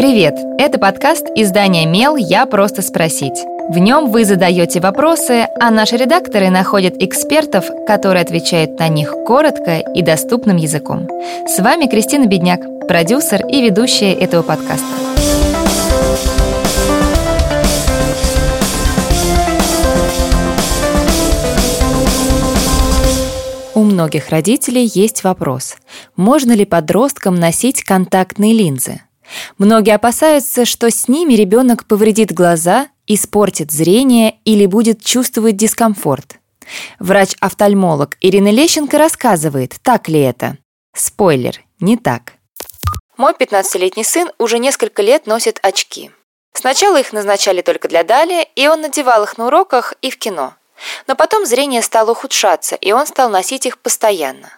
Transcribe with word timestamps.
Привет! 0.00 0.34
Это 0.56 0.78
подкаст 0.78 1.26
издания 1.34 1.84
«Мел. 1.84 2.16
Я 2.16 2.46
просто 2.46 2.80
спросить». 2.80 3.44
В 3.68 3.76
нем 3.76 4.10
вы 4.10 4.24
задаете 4.24 4.80
вопросы, 4.80 5.46
а 5.60 5.70
наши 5.70 5.98
редакторы 5.98 6.48
находят 6.48 6.94
экспертов, 7.02 7.66
которые 7.86 8.22
отвечают 8.22 8.78
на 8.78 8.88
них 8.88 9.12
коротко 9.26 9.76
и 9.76 10.00
доступным 10.00 10.56
языком. 10.56 11.06
С 11.46 11.58
вами 11.58 11.84
Кристина 11.84 12.24
Бедняк, 12.24 12.62
продюсер 12.88 13.46
и 13.46 13.60
ведущая 13.60 14.14
этого 14.14 14.40
подкаста. 14.40 14.86
У 23.74 23.82
многих 23.82 24.30
родителей 24.30 24.90
есть 24.94 25.24
вопрос, 25.24 25.76
можно 26.16 26.52
ли 26.52 26.64
подросткам 26.64 27.34
носить 27.34 27.84
контактные 27.84 28.54
линзы– 28.54 29.02
Многие 29.58 29.94
опасаются, 29.94 30.64
что 30.64 30.90
с 30.90 31.08
ними 31.08 31.34
ребенок 31.34 31.86
повредит 31.86 32.32
глаза, 32.32 32.88
испортит 33.06 33.70
зрение 33.70 34.36
или 34.44 34.66
будет 34.66 35.04
чувствовать 35.04 35.56
дискомфорт. 35.56 36.36
Врач-офтальмолог 36.98 38.16
Ирина 38.20 38.50
Лещенко 38.50 38.98
рассказывает, 38.98 39.76
так 39.82 40.08
ли 40.08 40.20
это. 40.20 40.56
Спойлер, 40.94 41.60
не 41.80 41.96
так. 41.96 42.34
Мой 43.16 43.32
15-летний 43.32 44.04
сын 44.04 44.30
уже 44.38 44.58
несколько 44.58 45.02
лет 45.02 45.26
носит 45.26 45.58
очки. 45.62 46.10
Сначала 46.52 46.98
их 46.98 47.12
назначали 47.12 47.62
только 47.62 47.88
для 47.88 48.02
Дали, 48.02 48.48
и 48.54 48.66
он 48.66 48.80
надевал 48.80 49.24
их 49.24 49.38
на 49.38 49.46
уроках 49.46 49.94
и 50.02 50.10
в 50.10 50.18
кино. 50.18 50.54
Но 51.06 51.14
потом 51.14 51.46
зрение 51.46 51.82
стало 51.82 52.12
ухудшаться, 52.12 52.76
и 52.76 52.92
он 52.92 53.06
стал 53.06 53.30
носить 53.30 53.66
их 53.66 53.78
постоянно. 53.78 54.50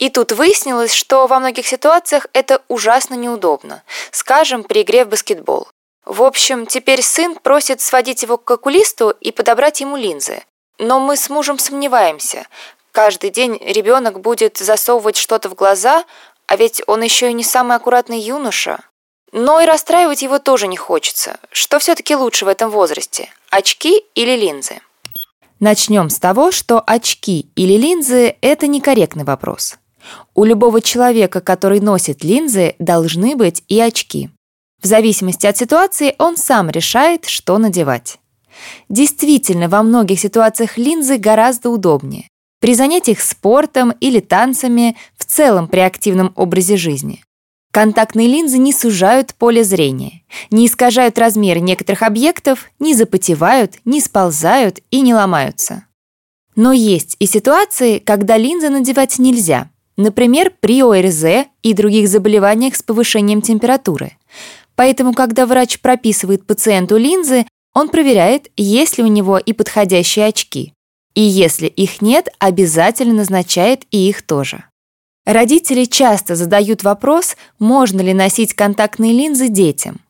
И 0.00 0.08
тут 0.08 0.32
выяснилось, 0.32 0.94
что 0.94 1.26
во 1.26 1.38
многих 1.38 1.66
ситуациях 1.66 2.26
это 2.32 2.62
ужасно 2.68 3.14
неудобно, 3.14 3.82
скажем, 4.10 4.64
при 4.64 4.80
игре 4.80 5.04
в 5.04 5.08
баскетбол. 5.08 5.68
В 6.06 6.22
общем, 6.22 6.66
теперь 6.66 7.02
сын 7.02 7.36
просит 7.36 7.82
сводить 7.82 8.22
его 8.22 8.38
к 8.38 8.50
окулисту 8.50 9.10
и 9.20 9.30
подобрать 9.30 9.82
ему 9.82 9.96
линзы. 9.96 10.42
Но 10.78 10.98
мы 10.98 11.18
с 11.18 11.28
мужем 11.28 11.58
сомневаемся. 11.58 12.46
Каждый 12.92 13.28
день 13.28 13.60
ребенок 13.62 14.20
будет 14.20 14.56
засовывать 14.56 15.18
что-то 15.18 15.50
в 15.50 15.54
глаза, 15.54 16.04
а 16.46 16.56
ведь 16.56 16.82
он 16.86 17.02
еще 17.02 17.28
и 17.28 17.34
не 17.34 17.44
самый 17.44 17.76
аккуратный 17.76 18.18
юноша. 18.18 18.80
Но 19.32 19.60
и 19.60 19.66
расстраивать 19.66 20.22
его 20.22 20.38
тоже 20.38 20.66
не 20.66 20.78
хочется. 20.78 21.38
Что 21.52 21.78
все-таки 21.78 22.16
лучше 22.16 22.46
в 22.46 22.48
этом 22.48 22.70
возрасте? 22.70 23.28
Очки 23.50 24.02
или 24.14 24.34
линзы? 24.34 24.80
Начнем 25.60 26.08
с 26.08 26.18
того, 26.18 26.52
что 26.52 26.82
очки 26.86 27.50
или 27.54 27.74
линзы– 27.74 28.34
это 28.40 28.66
некорректный 28.66 29.24
вопрос. 29.24 29.76
У 30.34 30.44
любого 30.44 30.80
человека, 30.80 31.40
который 31.40 31.80
носит 31.80 32.24
линзы, 32.24 32.74
должны 32.78 33.36
быть 33.36 33.62
и 33.68 33.80
очки. 33.80 34.30
В 34.82 34.86
зависимости 34.86 35.46
от 35.46 35.56
ситуации 35.56 36.14
он 36.18 36.36
сам 36.36 36.70
решает, 36.70 37.26
что 37.26 37.58
надевать. 37.58 38.18
Действительно, 38.88 39.68
во 39.68 39.82
многих 39.82 40.18
ситуациях 40.18 40.78
линзы 40.78 41.18
гораздо 41.18 41.70
удобнее. 41.70 42.28
При 42.60 42.74
занятиях 42.74 43.20
спортом 43.20 43.92
или 44.00 44.20
танцами, 44.20 44.96
в 45.16 45.24
целом 45.24 45.68
при 45.68 45.80
активном 45.80 46.32
образе 46.36 46.76
жизни. 46.76 47.22
Контактные 47.72 48.26
линзы 48.26 48.58
не 48.58 48.72
сужают 48.72 49.34
поле 49.34 49.62
зрения, 49.62 50.22
не 50.50 50.66
искажают 50.66 51.18
размеры 51.18 51.60
некоторых 51.60 52.02
объектов, 52.02 52.70
не 52.80 52.94
запотевают, 52.94 53.76
не 53.84 54.00
сползают 54.00 54.80
и 54.90 55.00
не 55.00 55.14
ломаются. 55.14 55.84
Но 56.56 56.72
есть 56.72 57.16
и 57.20 57.26
ситуации, 57.26 57.98
когда 57.98 58.36
линзы 58.36 58.70
надевать 58.70 59.18
нельзя– 59.18 59.70
например, 60.02 60.52
при 60.60 60.82
ОРЗ 60.82 61.46
и 61.62 61.74
других 61.74 62.08
заболеваниях 62.08 62.76
с 62.76 62.82
повышением 62.82 63.42
температуры. 63.42 64.12
Поэтому, 64.74 65.12
когда 65.12 65.46
врач 65.46 65.80
прописывает 65.80 66.46
пациенту 66.46 66.96
линзы, 66.96 67.46
он 67.74 67.88
проверяет, 67.88 68.48
есть 68.56 68.98
ли 68.98 69.04
у 69.04 69.06
него 69.06 69.38
и 69.38 69.52
подходящие 69.52 70.26
очки. 70.26 70.72
И 71.14 71.20
если 71.20 71.66
их 71.66 72.02
нет, 72.02 72.28
обязательно 72.38 73.14
назначает 73.14 73.82
и 73.90 74.08
их 74.08 74.22
тоже. 74.22 74.64
Родители 75.26 75.84
часто 75.84 76.34
задают 76.34 76.82
вопрос, 76.82 77.36
можно 77.58 78.00
ли 78.00 78.14
носить 78.14 78.54
контактные 78.54 79.12
линзы 79.12 79.48
детям. 79.48 80.00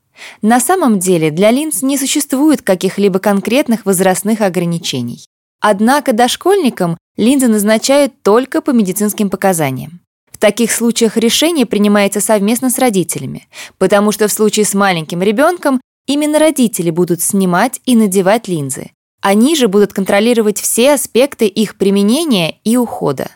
На 0.41 0.61
самом 0.61 0.99
деле 0.99 1.31
для 1.31 1.51
линз 1.51 1.83
не 1.83 1.99
существует 1.99 2.63
каких-либо 2.63 3.19
конкретных 3.19 3.87
возрастных 3.87 4.41
ограничений. 4.41 5.25
Однако 5.61 6.13
дошкольникам 6.13 6.97
линзы 7.17 7.49
назначают 7.49 8.23
только 8.23 8.63
по 8.63 8.71
медицинским 8.71 9.29
показаниям. 9.29 10.01
В 10.33 10.39
таких 10.39 10.73
случаях 10.73 11.19
решение 11.19 11.67
принимается 11.67 12.21
совместно 12.21 12.71
с 12.71 12.79
родителями, 12.79 13.47
потому 13.77 14.11
что 14.11 14.27
в 14.27 14.33
случае 14.33 14.65
с 14.65 14.73
маленьким 14.73 15.21
ребенком 15.21 15.81
именно 16.07 16.39
родители 16.39 16.91
будут 16.91 17.21
снимать 17.21 17.81
и 17.85 17.95
надевать 17.95 18.49
линзы. 18.49 18.91
Они 19.21 19.55
же 19.55 19.69
будут 19.69 19.93
контролировать 19.93 20.59
все 20.59 20.95
аспекты 20.95 21.47
их 21.47 21.77
применения 21.77 22.59
и 22.65 22.79
ухода. 22.79 23.29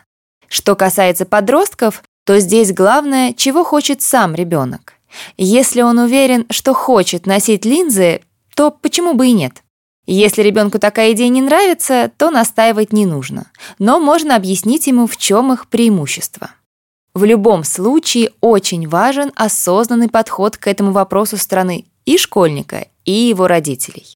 Что 0.47 0.75
касается 0.75 1.25
подростков, 1.25 2.03
то 2.25 2.39
здесь 2.39 2.73
главное, 2.73 3.33
чего 3.33 3.63
хочет 3.63 4.01
сам 4.01 4.33
ребенок. 4.33 4.93
Если 5.37 5.81
он 5.81 5.99
уверен, 5.99 6.47
что 6.49 6.73
хочет 6.73 7.27
носить 7.27 7.65
линзы, 7.65 8.21
то 8.55 8.71
почему 8.71 9.13
бы 9.13 9.27
и 9.27 9.33
нет? 9.33 9.61
Если 10.07 10.43
ребенку 10.43 10.77
такая 10.77 11.13
идея 11.13 11.29
не 11.29 11.41
нравится, 11.41 12.11
то 12.17 12.29
настаивать 12.29 12.93
не 12.93 13.05
нужно, 13.05 13.51
но 13.79 13.99
можно 13.99 14.35
объяснить 14.35 14.87
ему, 14.87 15.07
в 15.07 15.17
чем 15.17 15.51
их 15.51 15.67
преимущество. 15.67 16.51
В 17.13 17.23
любом 17.23 17.63
случае 17.63 18.31
очень 18.41 18.87
важен 18.87 19.31
осознанный 19.35 20.09
подход 20.09 20.57
к 20.57 20.67
этому 20.67 20.91
вопросу 20.91 21.37
стороны 21.37 21.85
и 22.05 22.17
школьника, 22.17 22.87
и 23.05 23.11
его 23.11 23.47
родителей. 23.47 24.15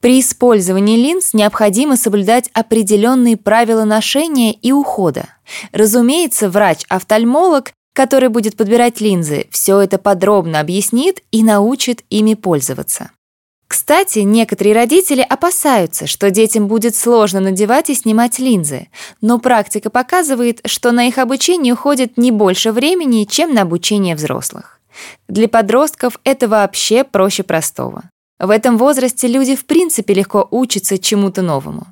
При 0.00 0.20
использовании 0.20 0.96
линз 0.96 1.34
необходимо 1.34 1.96
соблюдать 1.96 2.48
определенные 2.52 3.36
правила 3.36 3.84
ношения 3.84 4.52
и 4.52 4.72
ухода. 4.72 5.26
Разумеется, 5.72 6.48
врач-офтальмолог, 6.48 7.72
который 7.94 8.28
будет 8.28 8.56
подбирать 8.56 9.00
линзы, 9.00 9.48
все 9.50 9.80
это 9.80 9.98
подробно 9.98 10.60
объяснит 10.60 11.22
и 11.32 11.42
научит 11.42 12.04
ими 12.10 12.34
пользоваться. 12.34 13.10
Кстати, 13.68 14.20
некоторые 14.20 14.74
родители 14.74 15.20
опасаются, 15.20 16.06
что 16.06 16.30
детям 16.30 16.68
будет 16.68 16.96
сложно 16.96 17.40
надевать 17.40 17.90
и 17.90 17.94
снимать 17.94 18.38
линзы, 18.38 18.88
но 19.20 19.38
практика 19.38 19.90
показывает, 19.90 20.60
что 20.64 20.90
на 20.90 21.06
их 21.06 21.18
обучение 21.18 21.74
уходит 21.74 22.16
не 22.16 22.30
больше 22.30 22.72
времени, 22.72 23.24
чем 23.24 23.54
на 23.54 23.62
обучение 23.62 24.16
взрослых. 24.16 24.80
Для 25.28 25.48
подростков 25.48 26.18
это 26.24 26.48
вообще 26.48 27.04
проще 27.04 27.42
простого. 27.42 28.04
В 28.38 28.50
этом 28.50 28.78
возрасте 28.78 29.28
люди 29.28 29.54
в 29.54 29.66
принципе 29.66 30.14
легко 30.14 30.48
учатся 30.50 30.96
чему-то 30.96 31.42
новому. 31.42 31.86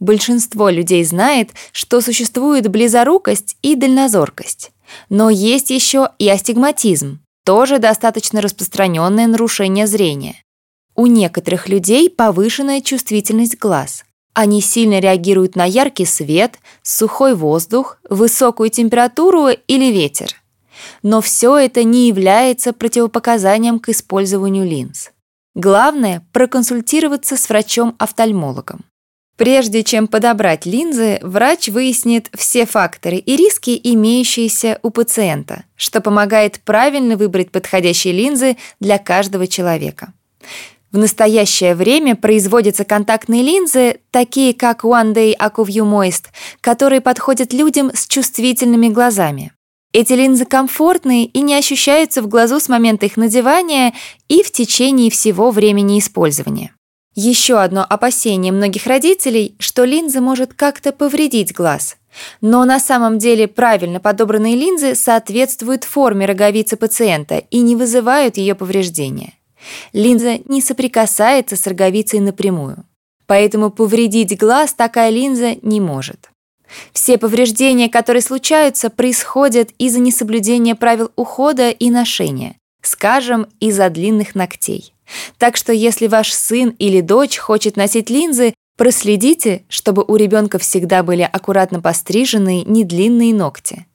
Большинство 0.00 0.70
людей 0.70 1.04
знает, 1.04 1.50
что 1.72 2.00
существует 2.00 2.68
близорукость 2.68 3.56
и 3.62 3.74
дальнозоркость. 3.74 4.70
Но 5.10 5.28
есть 5.28 5.70
еще 5.70 6.10
и 6.18 6.28
астигматизм, 6.28 7.20
тоже 7.44 7.78
достаточно 7.78 8.40
распространенное 8.40 9.26
нарушение 9.26 9.86
зрения. 9.86 10.36
У 10.98 11.06
некоторых 11.06 11.68
людей 11.68 12.10
повышенная 12.10 12.80
чувствительность 12.80 13.56
глаз. 13.56 14.04
Они 14.34 14.60
сильно 14.60 14.98
реагируют 14.98 15.54
на 15.54 15.64
яркий 15.64 16.04
свет, 16.04 16.58
сухой 16.82 17.36
воздух, 17.36 17.98
высокую 18.10 18.70
температуру 18.70 19.46
или 19.46 19.92
ветер. 19.92 20.34
Но 21.04 21.20
все 21.20 21.56
это 21.56 21.84
не 21.84 22.08
является 22.08 22.72
противопоказанием 22.72 23.78
к 23.78 23.90
использованию 23.90 24.66
линз. 24.66 25.12
Главное– 25.54 26.26
проконсультироваться 26.32 27.36
с 27.36 27.48
врачом-офтальмологом. 27.48 28.84
Прежде 29.36 29.84
чем 29.84 30.08
подобрать 30.08 30.66
линзы, 30.66 31.20
врач 31.22 31.68
выяснит 31.68 32.28
все 32.34 32.66
факторы 32.66 33.18
и 33.18 33.36
риски, 33.36 33.80
имеющиеся 33.84 34.80
у 34.82 34.90
пациента, 34.90 35.62
что 35.76 36.00
помогает 36.00 36.58
правильно 36.64 37.16
выбрать 37.16 37.52
подходящие 37.52 38.14
линзы 38.14 38.56
для 38.80 38.98
каждого 38.98 39.46
человека. 39.46 40.12
В 40.90 40.96
настоящее 40.96 41.74
время 41.74 42.16
производятся 42.16 42.84
контактные 42.84 43.42
линзы, 43.42 44.00
такие 44.10 44.54
как 44.54 44.84
One 44.84 45.12
Day 45.12 45.36
AcuView 45.36 45.84
Moist, 45.84 46.26
которые 46.62 47.02
подходят 47.02 47.52
людям 47.52 47.90
с 47.94 48.06
чувствительными 48.06 48.88
глазами. 48.88 49.52
Эти 49.92 50.12
линзы 50.12 50.44
комфортные 50.44 51.24
и 51.24 51.40
не 51.40 51.54
ощущаются 51.54 52.22
в 52.22 52.28
глазу 52.28 52.60
с 52.60 52.68
момента 52.68 53.06
их 53.06 53.16
надевания 53.16 53.94
и 54.28 54.42
в 54.42 54.50
течение 54.50 55.10
всего 55.10 55.50
времени 55.50 55.98
использования. 55.98 56.74
Еще 57.14 57.58
одно 57.58 57.84
опасение 57.88 58.52
многих 58.52 58.86
родителей, 58.86 59.56
что 59.58 59.84
линза 59.84 60.20
может 60.20 60.54
как-то 60.54 60.92
повредить 60.92 61.52
глаз. 61.52 61.96
Но 62.40 62.64
на 62.64 62.78
самом 62.78 63.18
деле 63.18 63.48
правильно 63.48 63.98
подобранные 63.98 64.56
линзы 64.56 64.94
соответствуют 64.94 65.84
форме 65.84 66.26
роговицы 66.26 66.76
пациента 66.76 67.38
и 67.38 67.60
не 67.60 67.76
вызывают 67.76 68.36
ее 68.36 68.54
повреждения. 68.54 69.37
Линза 69.92 70.38
не 70.46 70.60
соприкасается 70.60 71.56
с 71.56 71.66
роговицей 71.66 72.20
напрямую, 72.20 72.84
поэтому 73.26 73.70
повредить 73.70 74.38
глаз 74.38 74.74
такая 74.74 75.10
линза 75.10 75.56
не 75.62 75.80
может. 75.80 76.30
Все 76.92 77.18
повреждения, 77.18 77.88
которые 77.88 78.22
случаются, 78.22 78.90
происходят 78.90 79.70
из-за 79.78 80.00
несоблюдения 80.00 80.74
правил 80.74 81.10
ухода 81.16 81.70
и 81.70 81.90
ношения, 81.90 82.56
скажем, 82.82 83.46
из-за 83.60 83.88
длинных 83.90 84.34
ногтей. 84.34 84.92
Так 85.38 85.56
что 85.56 85.72
если 85.72 86.06
ваш 86.06 86.32
сын 86.32 86.70
или 86.78 87.00
дочь 87.00 87.38
хочет 87.38 87.76
носить 87.76 88.10
линзы, 88.10 88.54
проследите, 88.76 89.64
чтобы 89.68 90.04
у 90.06 90.16
ребенка 90.16 90.58
всегда 90.58 91.02
были 91.02 91.22
аккуратно 91.22 91.80
постриженные 91.80 92.64
недлинные 92.64 93.34
ногти. 93.34 93.87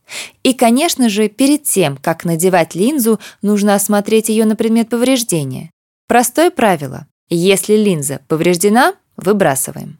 И, 0.43 0.53
конечно 0.53 1.09
же, 1.09 1.29
перед 1.29 1.63
тем, 1.63 1.97
как 1.97 2.25
надевать 2.25 2.75
линзу, 2.75 3.19
нужно 3.41 3.75
осмотреть 3.75 4.29
ее 4.29 4.45
на 4.45 4.55
предмет 4.55 4.89
повреждения. 4.89 5.71
Простое 6.07 6.51
правило. 6.51 7.07
Если 7.29 7.75
линза 7.75 8.19
повреждена, 8.27 8.93
выбрасываем. 9.17 9.97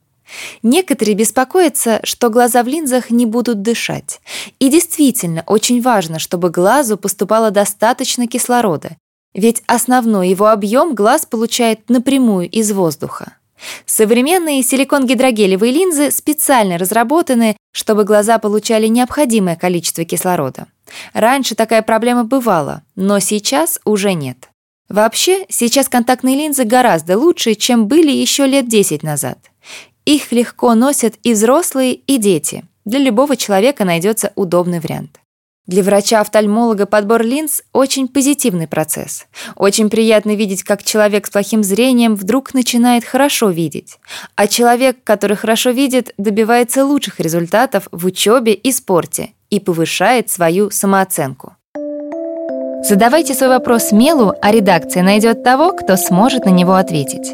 Некоторые 0.61 1.15
беспокоятся, 1.15 2.00
что 2.03 2.29
глаза 2.29 2.63
в 2.63 2.67
линзах 2.67 3.09
не 3.09 3.25
будут 3.25 3.61
дышать. 3.61 4.19
И 4.59 4.69
действительно, 4.69 5.44
очень 5.45 5.81
важно, 5.81 6.19
чтобы 6.19 6.49
глазу 6.49 6.97
поступало 6.97 7.51
достаточно 7.51 8.27
кислорода, 8.27 8.97
ведь 9.33 9.63
основной 9.65 10.29
его 10.29 10.47
объем 10.47 10.95
глаз 10.95 11.25
получает 11.25 11.89
напрямую 11.89 12.49
из 12.49 12.71
воздуха. 12.71 13.38
Современные 13.86 14.62
силикон-гидрогелевые 14.63 15.71
линзы 15.71 16.12
специально 16.12 16.77
разработаны, 16.77 17.57
чтобы 17.71 18.04
глаза 18.04 18.38
получали 18.39 18.88
необходимое 18.88 19.56
количество 19.56 20.06
кислорода. 20.06 20.68
Раньше 21.13 21.56
такая 21.56 21.81
проблема 21.81 22.24
бывала, 22.24 22.83
но 22.95 23.19
сейчас 23.19 23.80
уже 23.86 24.13
нет. 24.13 24.50
Вообще, 24.89 25.45
сейчас 25.50 25.89
контактные 25.89 26.36
линзы 26.36 26.65
гораздо 26.65 27.18
лучше, 27.18 27.56
чем 27.56 27.88
были 27.88 28.12
еще 28.12 28.45
лет 28.45 28.68
10 28.68 29.01
назад. 29.01 29.39
Их 30.06 30.31
легко 30.31 30.75
носят 30.75 31.16
и 31.24 31.33
взрослые, 31.33 31.94
и 31.94 32.18
дети. 32.18 32.66
Для 32.86 33.00
любого 33.00 33.38
человека 33.38 33.86
найдется 33.86 34.33
удобный 34.36 34.81
вариант. 34.81 35.22
Для 35.65 35.81
врача-офтальмолога 35.81 36.86
подбор 36.86 37.24
линз– 37.24 37.62
очень 37.71 38.10
позитивный 38.10 38.68
процесс. 38.68 39.27
Очень 39.56 39.89
приятно 39.89 40.36
видеть, 40.36 40.63
как 40.63 40.83
человек 40.83 41.25
с 41.25 41.30
плохим 41.30 41.63
зрением 41.63 42.15
вдруг 42.15 42.54
начинает 42.54 43.06
хорошо 43.06 43.50
видеть. 43.50 43.98
А 44.36 44.48
человек, 44.48 44.98
который 45.06 45.38
хорошо 45.38 45.69
видит, 45.69 46.13
добивается 46.18 46.83
лучших 46.83 47.21
результатов 47.21 47.88
в 47.94 48.06
учебе 48.06 48.54
и 48.54 48.74
спорте 48.74 49.31
и 49.50 49.62
повышает 49.62 50.30
свою 50.30 50.69
самооценку. 50.69 51.56
Задавайте 52.83 53.33
свой 53.33 53.48
вопрос 53.48 53.94
Мелу, 53.94 54.33
а 54.42 54.51
редакция 54.51 55.04
найдет 55.04 55.42
того, 55.42 55.71
кто 55.71 55.95
сможет 55.95 56.44
на 56.44 56.50
него 56.50 56.74
ответить. 56.74 57.31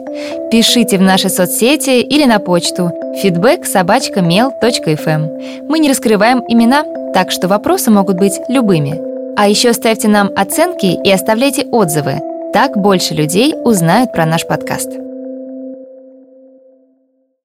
Пишите 0.51 0.99
в 0.99 1.01
наши 1.01 1.29
соцсети 1.29 2.01
или 2.01 2.25
на 2.25 2.37
почту 2.37 2.91
feedback 3.23 3.63
mail.fm. 3.63 5.65
Мы 5.67 5.79
не 5.79 5.89
раскрываем 5.89 6.43
имена, 6.47 6.83
так 7.13 7.31
что 7.31 7.47
вопросы 7.47 7.91
могут 7.91 8.17
быть 8.17 8.39
любыми. 8.47 8.99
А 9.37 9.47
еще 9.47 9.73
ставьте 9.73 10.07
нам 10.07 10.31
оценки 10.35 10.97
и 11.03 11.11
оставляйте 11.11 11.63
отзывы. 11.71 12.21
Так 12.53 12.77
больше 12.77 13.13
людей 13.13 13.53
узнают 13.63 14.11
про 14.11 14.25
наш 14.25 14.45
подкаст. 14.45 15.08